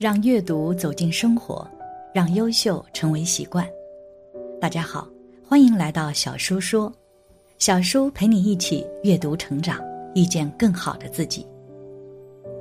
[0.00, 1.70] 让阅读走进生活，
[2.14, 3.68] 让优秀成为习惯。
[4.58, 5.06] 大家好，
[5.46, 6.90] 欢迎来到小叔说，
[7.58, 9.78] 小叔陪你一起阅读成长，
[10.14, 11.46] 遇见更好的自己。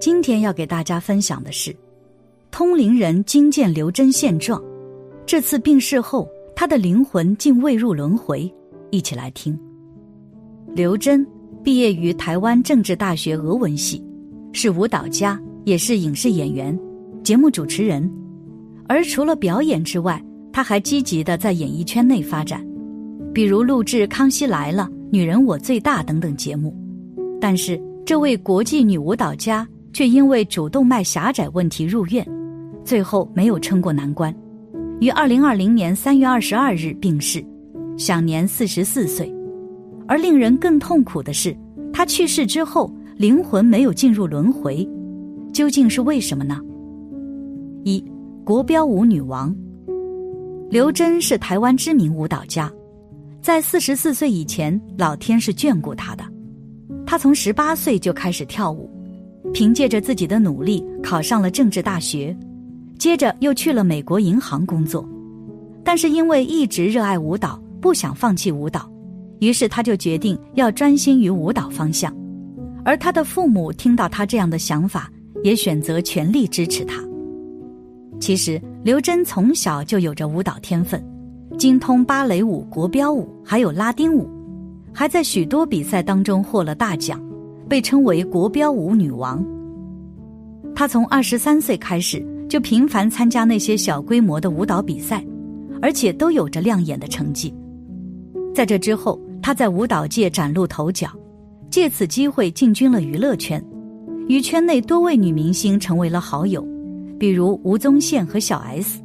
[0.00, 1.76] 今天要给大家分享的是，
[2.50, 4.58] 通灵人惊见刘真现状，
[5.26, 8.50] 这次病逝后，他的灵魂竟未入轮回。
[8.90, 9.58] 一起来听。
[10.74, 11.26] 刘真
[11.62, 14.02] 毕业于台湾政治大学俄文系，
[14.54, 16.74] 是舞蹈家，也是影视演员。
[17.26, 18.08] 节目主持人，
[18.88, 20.22] 而除了表演之外，
[20.52, 22.64] 他还积极的在演艺圈内发展，
[23.34, 26.72] 比如录制《康熙来了》《女人我最大》等等节目。
[27.40, 32.24] 但是，这位国际女舞蹈家却因为主动脉狭窄问题入院，
[32.84, 34.32] 最后没有撑过难关，
[35.00, 37.44] 于二零二零年三月二十二日病逝，
[37.98, 39.34] 享年四十四岁。
[40.06, 41.56] 而令人更痛苦的是，
[41.92, 44.88] 他去世之后，灵魂没有进入轮回，
[45.52, 46.60] 究竟是为什么呢？
[47.86, 48.04] 一
[48.44, 49.54] 国标舞女王
[50.68, 52.68] 刘真是台湾知名舞蹈家，
[53.40, 56.24] 在四十四岁以前，老天是眷顾她的。
[57.06, 58.90] 她从十八岁就开始跳舞，
[59.54, 62.36] 凭借着自己的努力考上了政治大学，
[62.98, 65.08] 接着又去了美国银行工作。
[65.84, 68.90] 但是因为一直热爱舞蹈，不想放弃舞蹈，
[69.38, 72.12] 于是她就决定要专心于舞蹈方向。
[72.84, 75.08] 而他的父母听到他这样的想法，
[75.44, 77.00] 也选择全力支持他。
[78.18, 81.02] 其实，刘真从小就有着舞蹈天分，
[81.58, 84.28] 精通芭蕾舞、国标舞，还有拉丁舞，
[84.92, 87.20] 还在许多比赛当中获了大奖，
[87.68, 89.44] 被称为“国标舞女王”。
[90.74, 95.24] 她从二十三岁开始就频繁参加那些小规模的舞蹈比赛，
[95.80, 97.54] 而且都有着亮眼的成绩。
[98.54, 101.08] 在这之后，她在舞蹈界崭露头角，
[101.70, 103.62] 借此机会进军了娱乐圈，
[104.28, 106.66] 与圈内多位女明星成为了好友。
[107.18, 109.00] 比如吴宗宪和小 S。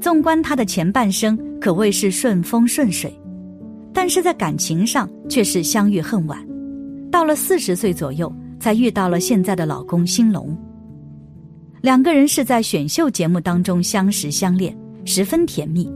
[0.00, 3.12] 纵观他的前半生，可谓是顺风顺水，
[3.92, 6.38] 但是在感情上却是相遇恨晚。
[7.10, 10.56] 到了四十岁左右，才遇到了现在的老公兴隆。
[11.80, 15.90] 两个人是在选秀节目当中相识相恋，十分甜蜜。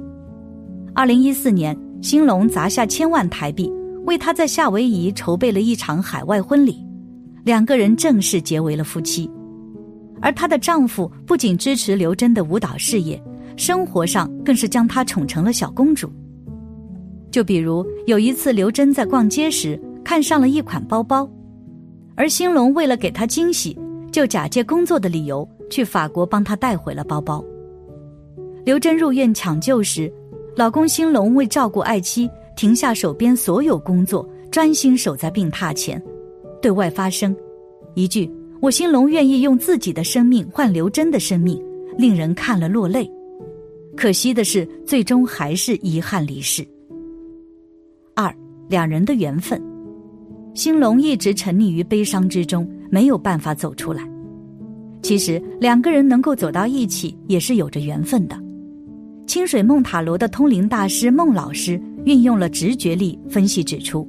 [0.94, 3.70] 二零一四年，兴隆砸下千万台币，
[4.04, 6.84] 为他在夏威夷筹备了一场海外婚礼，
[7.44, 9.30] 两个人正式结为了夫妻。
[10.22, 13.20] 而她的丈夫不仅支持刘真的舞蹈事业，
[13.56, 16.10] 生活上更是将她宠成了小公主。
[17.30, 21.28] 就比如有一次，刘真在逛街时看上了一款包包，
[22.14, 23.76] 而兴隆为了给她惊喜，
[24.12, 27.44] 就假借工作的理由去法国帮她带回了包包。
[28.64, 30.12] 刘真入院抢救时，
[30.56, 36.00] 老公兴隆为照顾爱妻，停下手边所有工作，专心守在病榻前，
[36.60, 37.34] 对外发声，
[37.94, 38.30] 一句。
[38.62, 41.60] 我兴隆愿意用自己的生命换刘真的生命，
[41.98, 43.10] 令人看了落泪。
[43.96, 46.64] 可惜的是，最终还是遗憾离世。
[48.14, 48.32] 二，
[48.68, 49.60] 两人的缘分，
[50.54, 54.08] 兴隆一直沉溺于悲伤之中，没有办法走出来。
[55.02, 58.40] 其实，两个人能够走到一起，也是有着缘分的。
[59.26, 64.08] 清水梦塔罗的通灵大师孟老师运用了直觉力分析指出，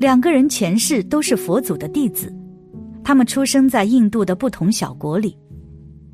[0.00, 2.34] 两个人前世都是佛祖的弟子。
[3.04, 5.36] 他们出生在印度的不同小国里。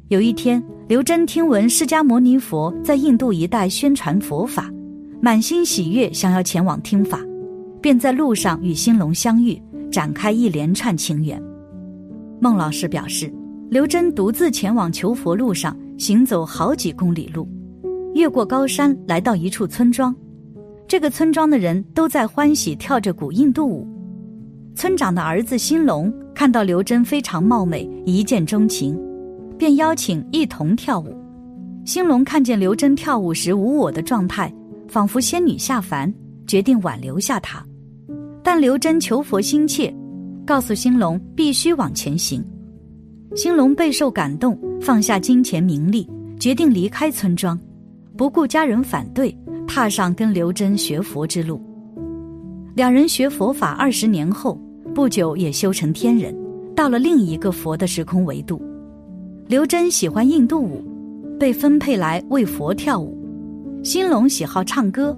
[0.08, 4.68] 有一天，刘真听闻释迦牟尼佛在印度一带宣传佛法，
[5.22, 7.20] 满心喜悦，想要前往听法，
[7.80, 11.40] 便在路上与兴隆相遇，展开一连串情缘。
[12.40, 13.32] 孟老师表示，
[13.68, 17.48] 刘真独自前往求佛路上行走好几公里路，
[18.14, 20.12] 越过高山，来到一处村庄。
[20.88, 23.86] 这个村庄的人都在欢喜跳着古印度舞。
[24.74, 28.98] 村长的儿子兴隆看到刘真非常貌美，一见钟情，
[29.58, 31.14] 便邀请一同跳舞。
[31.84, 34.50] 兴隆看见刘真跳舞时无我的状态，
[34.88, 36.10] 仿佛仙女下凡，
[36.46, 37.62] 决定挽留下她。
[38.42, 39.94] 但刘真求佛心切，
[40.46, 42.42] 告诉兴隆必须往前行。
[43.36, 47.60] 兴隆备受感动，放下金钱名利，决定离开村庄，
[48.16, 49.36] 不顾家人反对，
[49.68, 51.60] 踏上跟刘真学佛之路。
[52.74, 54.58] 两人学佛法二十年后。
[55.00, 56.36] 不久也修成天人，
[56.76, 58.60] 到了另一个佛的时空维度。
[59.46, 60.84] 刘真喜欢印度舞，
[61.38, 63.16] 被分配来为佛跳舞；
[63.82, 65.16] 兴隆喜好唱歌，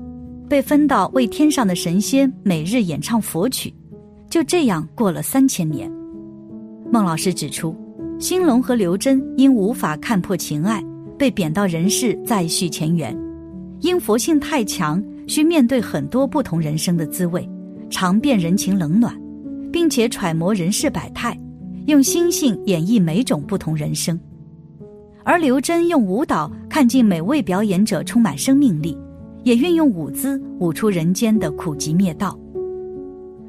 [0.48, 3.74] 被分到为天上的神仙每日演唱佛曲。
[4.30, 5.90] 就这样过了三千年。
[6.92, 7.76] 孟老师指出，
[8.20, 10.80] 兴隆和刘真因无法看破情爱，
[11.18, 13.12] 被贬到人世再续前缘。
[13.80, 17.50] 因佛性太强，需面对很多不同人生的滋味，
[17.90, 19.20] 尝遍人情冷暖。
[19.72, 21.36] 并且揣摩人世百态，
[21.86, 24.18] 用心性演绎每种不同人生。
[25.24, 28.96] 而刘真用舞蹈看尽每位表演者充满生命力，
[29.44, 32.38] 也运用舞姿舞出人间的苦集灭道。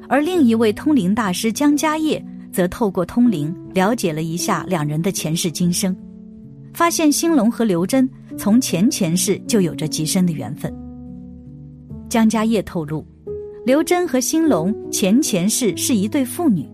[0.07, 5.95] 而另一位通灵大师江家业则透过通灵了解了一下两人的前世今生，
[6.73, 10.71] 发现兴隆和刘真从前前世就有着极深的缘分。
[12.07, 13.03] 江家业透露，
[13.65, 16.67] 刘真和兴隆前前世是一对父女，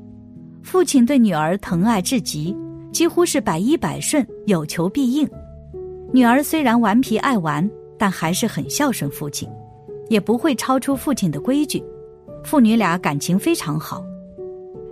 [0.63, 2.56] 父亲对女儿疼爱至极。
[2.91, 5.30] 几乎是百依百顺，有求必应。
[6.12, 7.69] 女儿虽然顽皮爱玩，
[8.00, 9.47] 但还是很孝顺父亲，
[10.09, 11.83] 也不会超出父亲的规矩。
[12.44, 14.03] 父女俩感情非常好。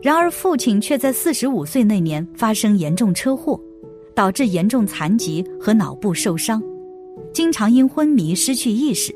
[0.04, 3.60] 然而父亲却在四十五岁那年发生严重车祸，
[4.14, 6.62] 导致严重残疾和脑部受伤，
[7.34, 9.14] 经常因昏迷失去意识，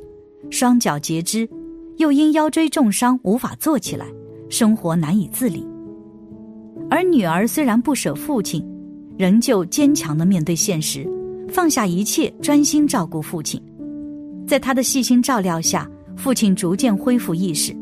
[0.49, 1.47] 双脚截肢，
[1.97, 4.05] 又因腰椎重伤无法坐起来，
[4.49, 5.65] 生活难以自理。
[6.89, 8.65] 而女儿虽然不舍父亲。
[9.17, 11.07] 仍旧坚强的面对现实，
[11.47, 13.61] 放下一切，专心照顾父亲。
[14.47, 17.75] 在他的细心照料下，父亲逐渐恢复意识，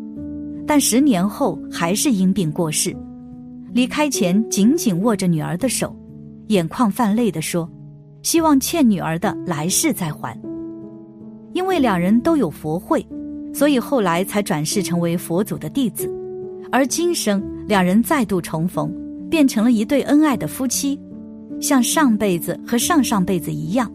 [0.67, 2.93] 但十年后还是因病过世。
[3.71, 5.95] 离开前，紧紧握着女儿的手，
[6.47, 7.69] 眼眶泛泪的说
[8.21, 10.37] ：“希望欠女儿的来世再还。”
[11.53, 13.05] 因为两人都有佛慧，
[13.53, 16.09] 所以后来才转世成为佛祖的弟子。
[16.71, 18.93] 而今生两人再度重逢，
[19.29, 20.99] 变成了一对恩爱的夫妻。
[21.59, 23.91] 像上辈子和上上辈子一样，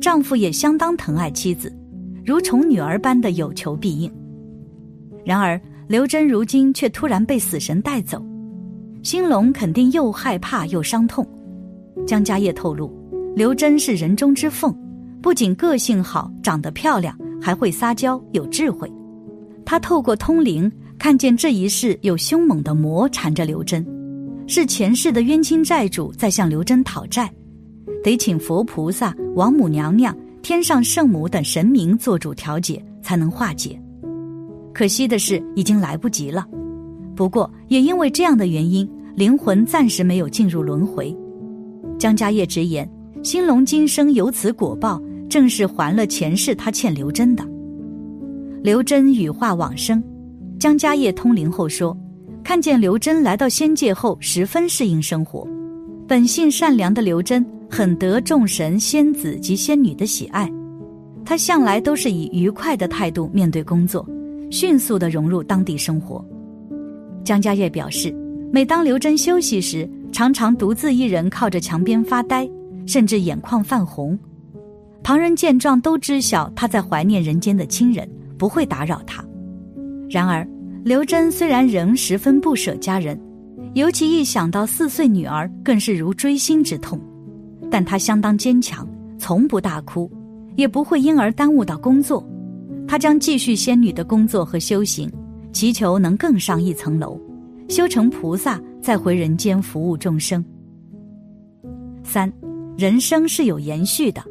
[0.00, 1.72] 丈夫也相当疼爱妻子，
[2.24, 4.12] 如宠女儿般的有求必应。
[5.24, 8.20] 然而刘真如今却突然被死神带走，
[9.02, 11.24] 兴隆肯定又害怕又伤痛。
[12.06, 12.92] 江家业透露，
[13.36, 14.74] 刘真是人中之凤，
[15.22, 18.90] 不仅个性好、长得漂亮，还会撒娇、有智慧。
[19.64, 23.84] 他透过通灵看见这一世有凶猛的魔缠着刘真。
[24.46, 27.32] 是前世的冤亲债主在向刘真讨债，
[28.02, 33.80] 得请佛菩萨、王母娘娘、天上圣母等神明做主调解，才能化解。
[34.74, 36.46] 可惜的是，已经来不及了。
[37.16, 41.16] 不过，也因为这样的原因，灵魂暂时没有进入轮回。
[41.98, 42.86] 江家业直言，
[43.22, 47.44] 兴隆今生有此果报，正是还了前世他欠刘真的。
[48.62, 50.02] 刘真羽化往生，
[50.58, 51.96] 江家业通灵后说。
[52.42, 55.48] 看见刘真来到仙界后，十分适应生活。
[56.06, 60.52] 本性善良的刘真很得众神、仙子及仙女的喜爱。
[61.24, 64.06] 他向来都是以愉快的态度面对工作，
[64.50, 66.22] 迅速的融入当地生活。
[67.24, 68.14] 江家业表示，
[68.52, 72.46] 每当刘真休息时，常常独自一人靠着墙边发呆，
[72.86, 74.18] 甚至眼眶泛红。
[75.04, 79.24] 旁人见状都知晓他在怀念人间的亲人，不会打扰他。
[80.10, 80.44] 然而。
[80.84, 83.18] 刘真虽然仍十分不舍家人，
[83.72, 87.00] 尤其一想到四岁女儿，更是如锥心之痛。
[87.70, 88.86] 但她相当坚强，
[89.18, 90.12] 从不大哭，
[90.56, 92.22] 也不会因而耽误到工作。
[92.86, 95.10] 她将继续仙女的工作和修行，
[95.54, 97.18] 祈求能更上一层楼，
[97.70, 100.44] 修成菩萨，再回人间服务众生。
[102.02, 102.30] 三，
[102.76, 104.22] 人生是有延续的。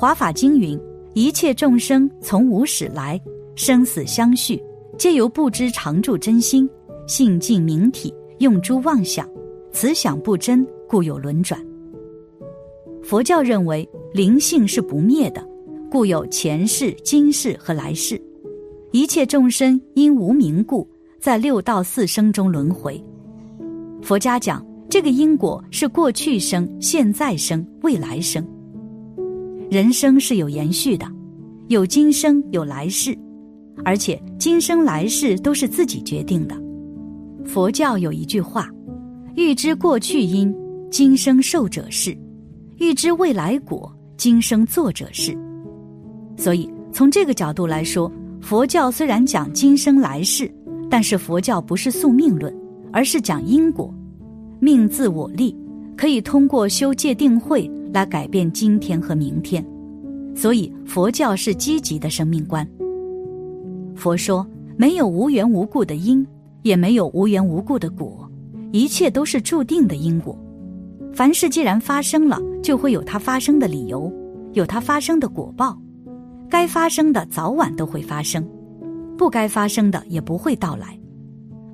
[0.00, 0.78] 华法经云：
[1.12, 3.20] 一切众生从无始来，
[3.56, 4.62] 生死相续。
[4.96, 6.70] 皆由不知常住真心，
[7.08, 9.28] 性尽明体，用诸妄想，
[9.72, 11.60] 此想不真，故有轮转。
[13.02, 15.44] 佛教认为灵性是不灭的，
[15.90, 18.22] 故有前世、今世和来世。
[18.92, 23.04] 一切众生因无明故，在六道四生中轮回。
[24.00, 28.46] 佛家讲这个因果是过去生、现在生、未来生。
[29.70, 31.06] 人生是有延续的，
[31.66, 33.14] 有今生，有来世。
[33.84, 36.56] 而且今生来世都是自己决定的。
[37.44, 38.66] 佛教有一句话
[39.36, 40.54] ：“欲知过去因，
[40.90, 42.16] 今生受者是；
[42.78, 45.36] 欲知未来果，今生做者是。”
[46.34, 48.10] 所以从这个角度来说，
[48.40, 50.50] 佛教虽然讲今生来世，
[50.88, 52.52] 但是佛教不是宿命论，
[52.90, 53.92] 而是讲因果，
[54.60, 55.54] 命自我立，
[55.94, 59.64] 可以通过修戒定慧来改变今天和明天。
[60.34, 62.68] 所以佛教是积极的生命观。
[63.96, 64.46] 佛说
[64.78, 66.24] ：“没有无缘无故的因，
[66.62, 68.30] 也没有无缘无故的果，
[68.70, 70.38] 一切都是注定的因果。
[71.12, 74.12] 凡事既然发生了，就会有它发生的理由，
[74.52, 75.76] 有它发生的果报。
[76.48, 78.46] 该发生的早晚都会发生，
[79.16, 80.96] 不该发生的也不会到来。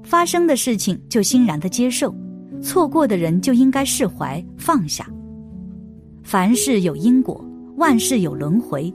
[0.02, 2.14] 发生的事情就欣然的接受，
[2.62, 5.06] 错过的人就应该释怀放下。
[6.24, 7.44] 凡事有因果，
[7.76, 8.92] 万事有轮回，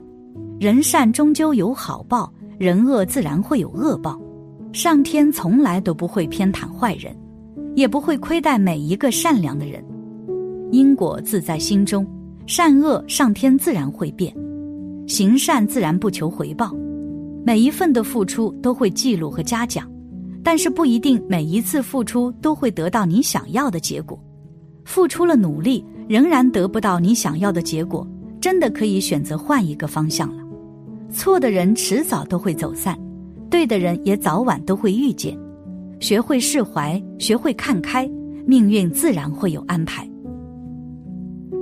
[0.59, 4.19] 人善终究有好报。”人恶自然会有恶报，
[4.74, 7.15] 上天从来都不会偏袒坏人，
[7.74, 9.81] 也不会亏待每一个善良的人。
[10.69, 12.05] 因果自在心中，
[12.45, 14.36] 善恶上天自然会变，
[15.07, 16.75] 行善自然不求回报，
[17.45, 19.89] 每一份的付出都会记录和嘉奖，
[20.43, 24.21] 但是不一定每一次付出都会得到你想要的结果。
[24.83, 28.06] 付出了努力，仍然得不到你想要的结果，
[28.42, 30.44] 真的可以选择换一个方向了。
[31.12, 32.98] 错的人迟早都会走散，
[33.48, 35.38] 对的人也早晚都会遇见。
[36.00, 38.10] 学会释怀，学会看开，
[38.48, 40.10] 命运自然会有安排。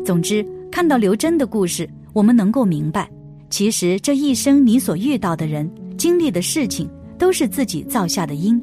[0.06, 3.12] 总之，看到刘真的故事，我们能够明白，
[3.50, 6.90] 其实这一生你所遇到的人、经历的事情，
[7.20, 8.62] 都是自己造下的因，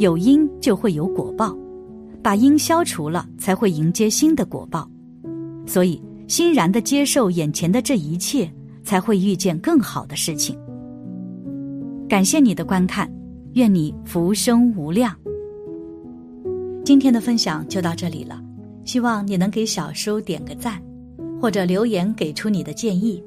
[0.00, 1.56] 有因就会有果报。
[2.20, 4.90] 把因消除了，才会迎接新的果报，
[5.66, 8.50] 所以欣然的接受眼前的这一切，
[8.82, 10.58] 才会遇见更好的事情。
[12.08, 13.10] 感谢你的观看，
[13.54, 15.14] 愿你福生无量。
[16.84, 18.42] 今天的分享就到这里了，
[18.84, 20.82] 希望你能给小叔点个赞，
[21.40, 23.22] 或者留言给出你的建议。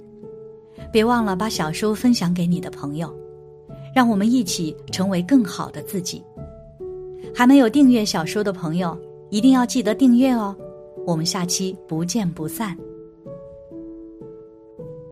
[0.92, 3.12] 别忘了把小叔分享给你的朋友，
[3.96, 6.24] 让我们一起成为更好的自己。
[7.34, 8.96] 还没有订阅小说的朋友，
[9.32, 10.56] 一定要记得订阅哦！
[11.08, 12.78] 我们下期不见不散。